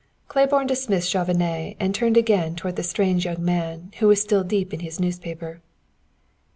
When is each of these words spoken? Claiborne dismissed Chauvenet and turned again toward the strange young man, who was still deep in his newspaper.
Claiborne 0.27 0.65
dismissed 0.65 1.11
Chauvenet 1.11 1.77
and 1.79 1.93
turned 1.93 2.17
again 2.17 2.55
toward 2.55 2.75
the 2.75 2.81
strange 2.81 3.23
young 3.25 3.45
man, 3.45 3.91
who 3.99 4.07
was 4.07 4.19
still 4.19 4.43
deep 4.43 4.73
in 4.73 4.79
his 4.79 4.99
newspaper. 4.99 5.61